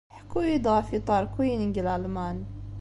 Ḥku-iyi-d 0.19 0.65
ɣef 0.75 0.87
Yiṭerkiyen 0.89 1.61
deg 1.65 1.77
Lalman. 1.85 2.37